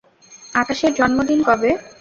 আকাশের 0.53 0.91
জন্মদিন 0.99 1.39
কবে? 1.47 1.69